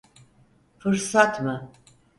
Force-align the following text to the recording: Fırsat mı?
Fırsat 0.79 1.41
mı? 1.41 1.71